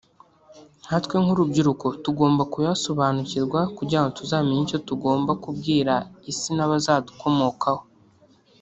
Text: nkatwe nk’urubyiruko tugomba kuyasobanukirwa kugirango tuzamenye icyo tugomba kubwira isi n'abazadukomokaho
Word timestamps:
nkatwe 0.85 1.15
nk’urubyiruko 1.23 1.85
tugomba 2.03 2.43
kuyasobanukirwa 2.53 3.59
kugirango 3.77 4.09
tuzamenye 4.19 4.61
icyo 4.65 4.79
tugomba 4.87 5.31
kubwira 5.43 5.93
isi 6.31 6.49
n'abazadukomokaho 6.55 7.83